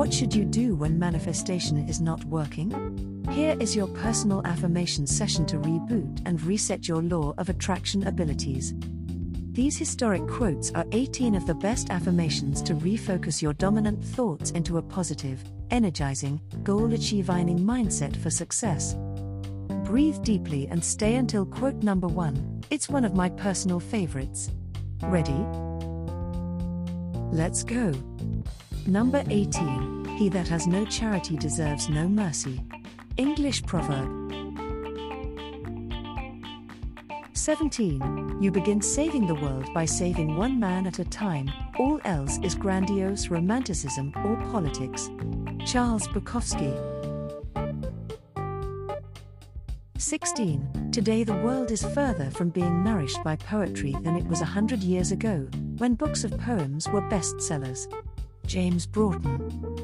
[0.00, 2.70] What should you do when manifestation is not working?
[3.32, 8.72] Here is your personal affirmation session to reboot and reset your law of attraction abilities.
[9.52, 14.78] These historic quotes are 18 of the best affirmations to refocus your dominant thoughts into
[14.78, 18.96] a positive, energizing, goal achieving mindset for success.
[19.84, 22.62] Breathe deeply and stay until quote number one.
[22.70, 24.50] It's one of my personal favorites.
[25.02, 25.44] Ready?
[27.36, 27.92] Let's go.
[28.86, 29.89] Number 18
[30.20, 32.60] He that has no charity deserves no mercy.
[33.16, 34.06] English proverb.
[37.32, 38.36] 17.
[38.38, 42.54] You begin saving the world by saving one man at a time, all else is
[42.54, 45.08] grandiose romanticism or politics.
[45.64, 46.76] Charles Bukowski.
[49.96, 50.90] 16.
[50.92, 54.82] Today the world is further from being nourished by poetry than it was a hundred
[54.82, 55.48] years ago,
[55.78, 57.90] when books of poems were bestsellers.
[58.44, 59.79] James Broughton.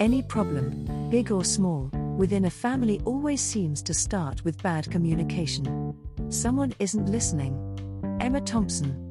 [0.00, 5.92] Any problem, big or small, within a family always seems to start with bad communication.
[6.28, 7.56] Someone isn't listening.
[8.20, 9.08] Emma Thompson.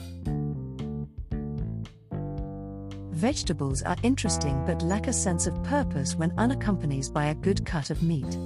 [3.11, 7.89] Vegetables are interesting but lack a sense of purpose when unaccompanied by a good cut
[7.89, 8.37] of meat.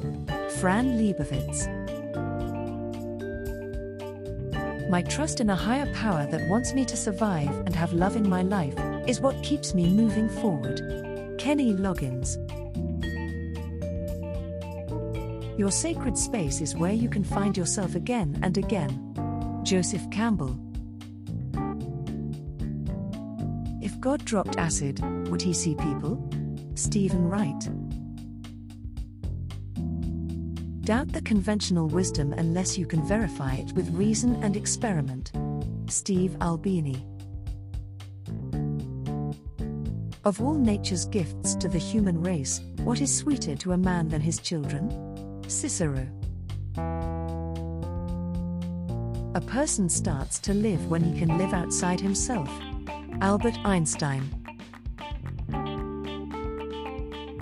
[0.59, 1.67] Fran Lebowitz.
[4.89, 8.28] My trust in a higher power that wants me to survive and have love in
[8.28, 8.73] my life
[9.08, 11.11] is what keeps me moving forward.
[11.42, 12.38] Kenny Loggins.
[15.58, 19.59] Your sacred space is where you can find yourself again and again.
[19.64, 20.56] Joseph Campbell.
[23.81, 26.23] If God dropped acid, would he see people?
[26.75, 27.69] Steven Wright.
[30.81, 35.31] Doubt the conventional wisdom unless you can verify it with reason and experiment.
[35.88, 37.03] Steve Albini.
[40.24, 44.22] Of all nature's gifts to the human race, what is sweeter to a man than
[44.22, 45.44] his children?
[45.48, 46.08] Cicero.
[49.34, 52.48] A person starts to live when he can live outside himself.
[53.22, 54.22] Albert Einstein.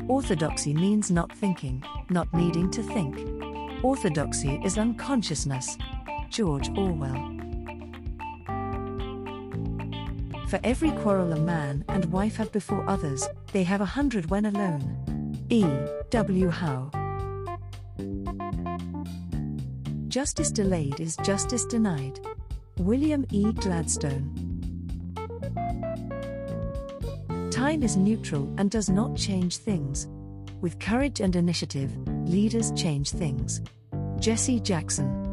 [0.08, 3.84] Orthodoxy means not thinking, not needing to think.
[3.84, 5.78] Orthodoxy is unconsciousness.
[6.30, 7.39] George Orwell.
[10.50, 14.48] For every quarrel a man and wife have before others, they have a hundred when
[14.48, 15.38] alone.
[15.50, 15.64] E.
[16.10, 16.50] W.
[16.50, 16.90] Howe.
[20.08, 22.20] Justice delayed is justice denied.
[22.80, 23.52] William E.
[23.54, 24.34] Gladstone.
[27.52, 30.08] Time is neutral and does not change things.
[30.62, 31.96] With courage and initiative,
[32.28, 33.62] leaders change things.
[34.18, 35.29] Jesse Jackson.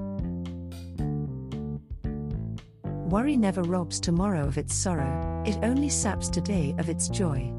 [3.06, 7.52] Worry never robs tomorrow of its sorrow, it only saps today of its joy.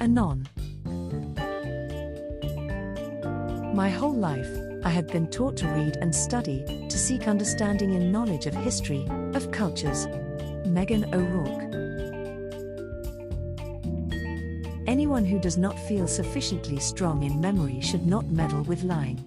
[0.00, 0.48] Anon.
[3.74, 4.48] My whole life,
[4.84, 9.06] I had been taught to read and study, to seek understanding in knowledge of history,
[9.34, 10.06] of cultures.
[10.64, 11.66] Meghan O'Rourke.
[14.86, 19.22] Anyone who does not feel sufficiently strong in memory should not meddle with lying.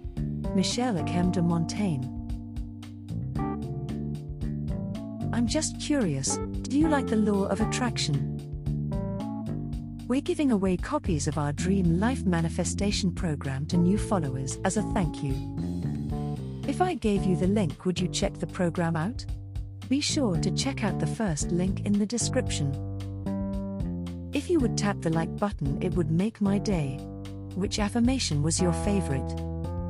[0.56, 2.19] Michel Eyquem de Montaigne.
[5.32, 8.36] I'm just curious do you like the law of attraction?
[10.08, 14.82] We're giving away copies of our Dream Life Manifestation program to new followers as a
[14.94, 15.36] thank you.
[16.68, 19.24] If I gave you the link, would you check the program out?
[19.88, 22.72] Be sure to check out the first link in the description.
[24.34, 26.98] If you would tap the like button, it would make my day.
[27.56, 29.32] Which affirmation was your favorite?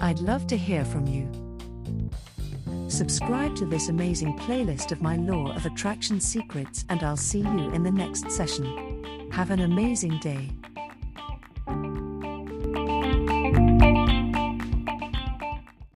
[0.02, 1.49] I'd love to hear from you.
[3.00, 7.72] Subscribe to this amazing playlist of my Law of Attraction secrets, and I'll see you
[7.72, 9.30] in the next session.
[9.32, 10.50] Have an amazing day.